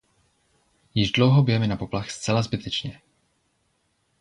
Již 0.93 1.11
dlouho 1.11 1.43
bijeme 1.43 1.67
na 1.67 1.75
poplach 1.77 2.11
zcela 2.11 2.41
zbytečně. 2.41 3.01